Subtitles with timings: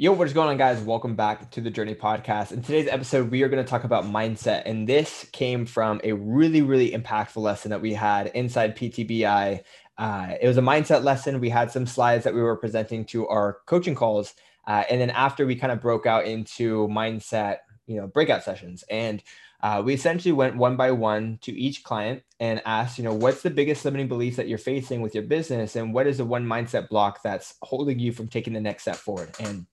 [0.00, 0.80] Yo, what's going on, guys?
[0.80, 2.52] Welcome back to the Journey Podcast.
[2.52, 4.62] In today's episode, we are going to talk about mindset.
[4.64, 9.60] And this came from a really, really impactful lesson that we had inside PTBI.
[9.98, 11.40] Uh, it was a mindset lesson.
[11.40, 14.34] We had some slides that we were presenting to our coaching calls.
[14.68, 17.56] Uh, and then after we kind of broke out into mindset,
[17.88, 18.84] you know, breakout sessions.
[18.88, 19.20] And
[19.64, 23.42] uh, we essentially went one by one to each client and asked, you know, what's
[23.42, 25.74] the biggest limiting belief that you're facing with your business?
[25.74, 28.94] And what is the one mindset block that's holding you from taking the next step
[28.94, 29.34] forward?
[29.40, 29.66] And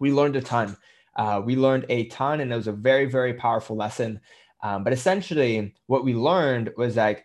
[0.00, 0.76] we learned a ton.
[1.16, 4.20] Uh, we learned a ton, and it was a very, very powerful lesson.
[4.62, 7.24] Um, but essentially, what we learned was like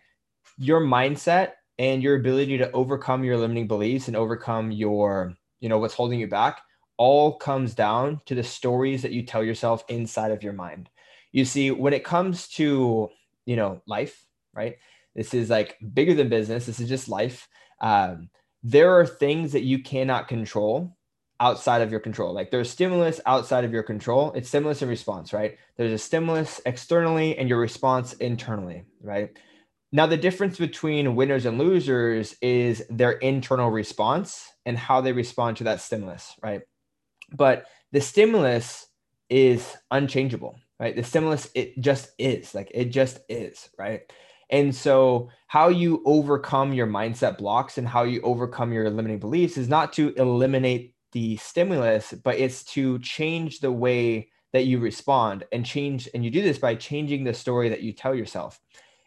[0.58, 5.78] your mindset and your ability to overcome your limiting beliefs and overcome your, you know,
[5.78, 6.60] what's holding you back
[6.96, 10.90] all comes down to the stories that you tell yourself inside of your mind.
[11.30, 13.08] You see, when it comes to,
[13.46, 14.76] you know, life, right?
[15.14, 16.66] This is like bigger than business.
[16.66, 17.48] This is just life.
[17.80, 18.28] Um,
[18.64, 20.96] there are things that you cannot control
[21.40, 22.32] outside of your control.
[22.32, 24.32] Like there's stimulus outside of your control.
[24.32, 25.56] It's stimulus and response, right?
[25.76, 29.30] There's a stimulus externally and your response internally, right?
[29.90, 35.56] Now, the difference between winners and losers is their internal response and how they respond
[35.58, 36.60] to that stimulus, right?
[37.32, 38.86] But the stimulus
[39.30, 40.94] is unchangeable, right?
[40.94, 44.02] The stimulus, it just is like it just is, right?
[44.50, 49.56] And so, how you overcome your mindset blocks and how you overcome your limiting beliefs
[49.56, 55.44] is not to eliminate the stimulus, but it's to change the way that you respond
[55.52, 56.08] and change.
[56.14, 58.60] And you do this by changing the story that you tell yourself.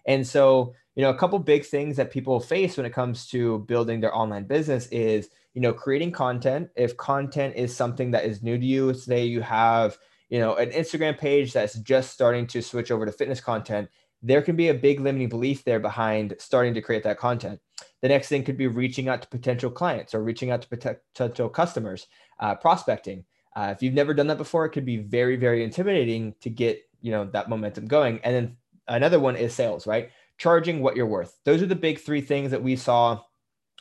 [0.06, 3.60] And so, you know, a couple big things that people face when it comes to
[3.60, 6.70] building their online business is, you know, creating content.
[6.76, 9.98] If content is something that is new to you, say you have,
[10.30, 13.90] you know, an Instagram page that's just starting to switch over to fitness content,
[14.24, 17.60] there can be a big limiting belief there behind starting to create that content.
[18.02, 21.50] The next thing could be reaching out to potential clients or reaching out to potential
[21.50, 22.08] customers,
[22.40, 23.26] uh, prospecting.
[23.56, 26.82] Uh, if you've never done that before, it could be very, very intimidating to get
[27.02, 28.20] you know that momentum going.
[28.24, 30.10] And then another one is sales, right?
[30.38, 31.38] Charging what you're worth.
[31.44, 33.22] Those are the big three things that we saw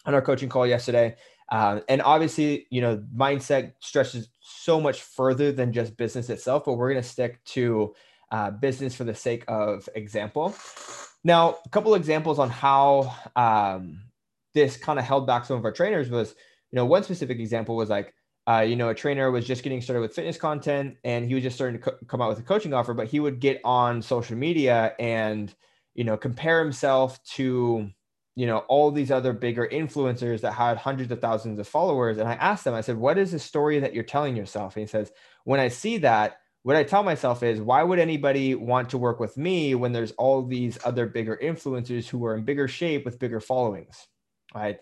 [0.05, 1.17] on our coaching call yesterday.
[1.51, 6.75] Uh, and obviously, you know, mindset stretches so much further than just business itself, but
[6.75, 7.95] we're going to stick to
[8.31, 10.55] uh, business for the sake of example.
[11.25, 14.03] Now, a couple examples on how um,
[14.55, 16.35] this kind of held back some of our trainers was,
[16.71, 18.15] you know, one specific example was like,
[18.49, 21.43] uh, you know, a trainer was just getting started with fitness content and he was
[21.43, 24.03] just starting to co- come out with a coaching offer, but he would get on
[24.03, 25.55] social media and,
[25.95, 27.89] you know, compare himself to,
[28.37, 32.19] you know, all these other bigger influencers that had hundreds of thousands of followers.
[32.19, 34.75] And I asked them, I said, what is the story that you're telling yourself?
[34.75, 35.13] And he says,
[35.45, 39.19] when I see that, what I tell myself is, why would anybody want to work
[39.19, 43.19] with me when there's all these other bigger influencers who are in bigger shape with
[43.19, 44.07] bigger followings,
[44.55, 44.79] right?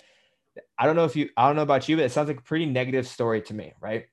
[0.78, 2.42] I don't know if you, I don't know about you, but it sounds like a
[2.42, 4.06] pretty negative story to me, right?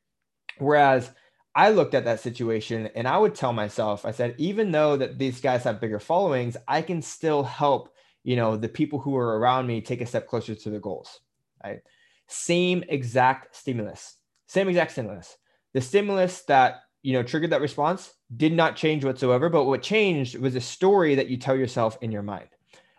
[0.57, 1.09] Whereas
[1.55, 5.17] I looked at that situation and I would tell myself, I said, even though that
[5.17, 9.39] these guys have bigger followings, I can still help, you know, the people who are
[9.39, 11.19] around me take a step closer to their goals,
[11.63, 11.79] right?
[12.27, 14.17] Same exact stimulus,
[14.47, 15.37] same exact stimulus.
[15.73, 19.47] The stimulus that you know, triggered that response did not change whatsoever.
[19.47, 22.49] But what changed was a story that you tell yourself in your mind.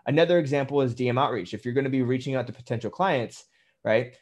[0.07, 1.53] Another example is DM outreach.
[1.53, 3.45] If you're going to be reaching out to potential clients,
[3.85, 4.15] right?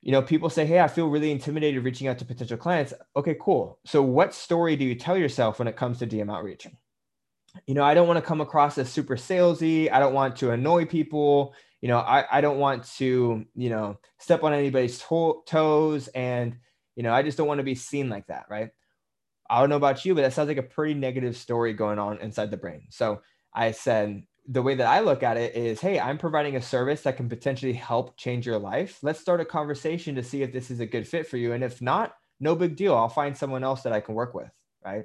[0.00, 2.94] You know, people say, Hey, I feel really intimidated reaching out to potential clients.
[3.16, 3.78] Okay, cool.
[3.84, 6.66] So, what story do you tell yourself when it comes to DM outreach?
[7.66, 9.90] You know, I don't want to come across as super salesy.
[9.90, 11.54] I don't want to annoy people.
[11.80, 16.08] You know, I, I don't want to, you know, step on anybody's to- toes.
[16.08, 16.56] And,
[16.94, 18.46] you know, I just don't want to be seen like that.
[18.48, 18.70] Right.
[19.50, 22.18] I don't know about you, but that sounds like a pretty negative story going on
[22.18, 22.86] inside the brain.
[22.90, 23.22] So
[23.54, 27.02] I said, the way that I look at it is, hey, I'm providing a service
[27.02, 28.98] that can potentially help change your life.
[29.02, 31.52] Let's start a conversation to see if this is a good fit for you.
[31.52, 32.94] And if not, no big deal.
[32.94, 34.50] I'll find someone else that I can work with.
[34.84, 35.04] Right.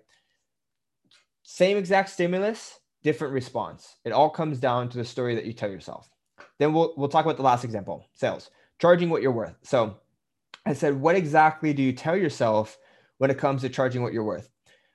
[1.44, 3.98] Same exact stimulus, different response.
[4.06, 6.10] It all comes down to the story that you tell yourself.
[6.58, 8.50] Then we'll we'll talk about the last example, sales,
[8.80, 9.56] charging what you're worth.
[9.64, 9.98] So
[10.66, 12.78] I said, what exactly do you tell yourself
[13.24, 14.50] when it comes to charging what you're worth.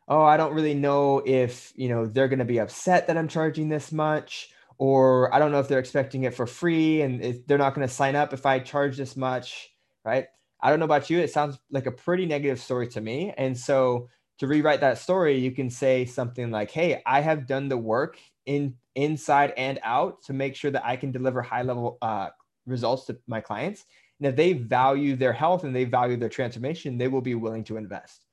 [0.08, 3.28] Oh, I don't really know if, you know, they're going to be upset that I'm
[3.28, 7.58] charging this much or I don't know if they're expecting it for free and they're
[7.58, 9.70] not going to sign up if I charge this much,
[10.04, 10.26] right?
[10.62, 13.34] I don't know about you, it sounds like a pretty negative story to me.
[13.36, 14.08] And so
[14.38, 18.18] to rewrite that story, you can say something like, "Hey, I have done the work
[18.46, 22.28] in inside and out to make sure that I can deliver high level uh,
[22.66, 23.84] results to my clients."
[24.20, 27.64] And if they value their health and they value their transformation, they will be willing
[27.64, 28.27] to invest.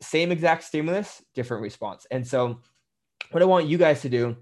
[0.00, 2.06] Same exact stimulus, different response.
[2.10, 2.60] And so,
[3.30, 4.36] what I want you guys to do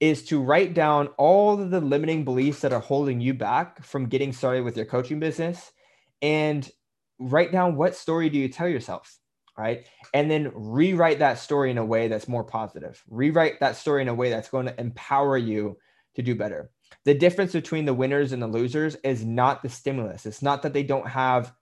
[0.00, 4.32] is to write down all the limiting beliefs that are holding you back from getting
[4.32, 5.72] started with your coaching business
[6.22, 6.70] and
[7.18, 9.18] write down what story do you tell yourself,
[9.58, 9.86] right?
[10.14, 13.02] And then rewrite that story in a way that's more positive.
[13.10, 15.76] Rewrite that story in a way that's going to empower you
[16.14, 16.70] to do better.
[17.04, 20.24] The difference between the winners and the losers is not the stimulus.
[20.24, 21.52] It's not that they don't have,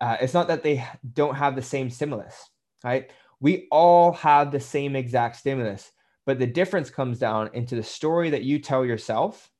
[0.00, 2.50] uh, it's not that they don't have the same stimulus,
[2.84, 3.10] right?
[3.40, 5.90] We all have the same exact stimulus,
[6.24, 9.50] but the difference comes down into the story that you tell yourself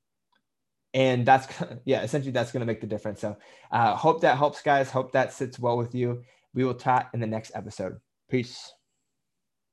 [0.94, 1.46] and that's
[1.84, 3.20] yeah essentially that's going to make the difference.
[3.20, 3.36] So
[3.70, 4.90] uh, hope that helps guys.
[4.90, 6.22] Hope that sits well with you.
[6.54, 7.98] We will chat in the next episode.
[8.28, 8.72] Peace